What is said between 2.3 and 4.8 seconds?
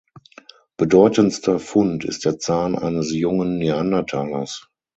Zahn eines jungen Neandertalers.